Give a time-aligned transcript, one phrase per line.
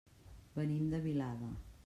[0.55, 1.53] Venim de Vilada.